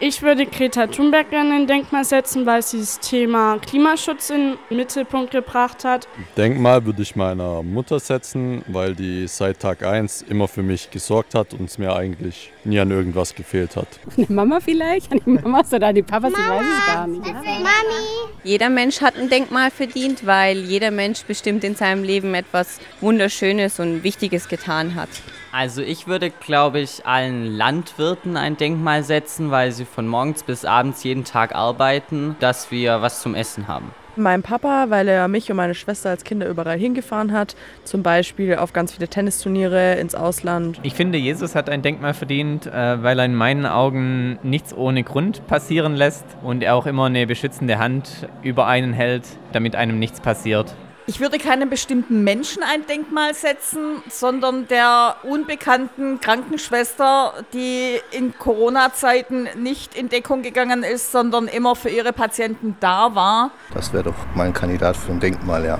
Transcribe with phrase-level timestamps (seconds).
[0.00, 4.76] Ich würde Greta Thunberg gerne ein Denkmal setzen, weil sie das Thema Klimaschutz in den
[4.76, 6.06] Mittelpunkt gebracht hat.
[6.36, 11.34] Denkmal würde ich meiner Mutter setzen, weil die seit Tag 1 immer für mich gesorgt
[11.34, 13.88] hat und es mir eigentlich nie an irgendwas gefehlt hat.
[14.06, 15.10] An die Mama vielleicht?
[15.10, 16.30] An die Mamas oder an die Papas?
[16.30, 17.26] Ich weiß es gar nicht.
[17.26, 17.68] Mami.
[18.44, 23.80] Jeder Mensch hat ein Denkmal verdient, weil jeder Mensch bestimmt in seinem Leben etwas Wunderschönes
[23.80, 25.08] und Wichtiges getan hat.
[25.50, 30.64] Also ich würde, glaube ich, allen Landwirten ein Denkmal setzen, weil sie von morgens bis
[30.64, 33.90] abends jeden Tag arbeiten, dass wir was zum Essen haben.
[34.16, 38.56] Mein Papa, weil er mich und meine Schwester als Kinder überall hingefahren hat, zum Beispiel
[38.56, 40.80] auf ganz viele Tennisturniere ins Ausland.
[40.82, 45.04] Ich finde, Jesus hat ein Denkmal verdient, äh, weil er in meinen Augen nichts ohne
[45.04, 50.00] Grund passieren lässt und er auch immer eine beschützende Hand über einen hält, damit einem
[50.00, 50.74] nichts passiert.
[51.08, 59.48] Ich würde keinem bestimmten Menschen ein Denkmal setzen, sondern der unbekannten Krankenschwester, die in Corona-Zeiten
[59.56, 63.52] nicht in Deckung gegangen ist, sondern immer für ihre Patienten da war.
[63.72, 65.78] Das wäre doch mein Kandidat für ein Denkmal, ja.